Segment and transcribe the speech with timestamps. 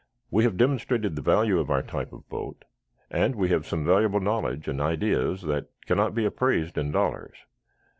[0.31, 2.65] "We have demonstrated the value of our type of boat,
[3.11, 7.35] and we have some valuable knowledge and ideas that cannot be appraised in dollars.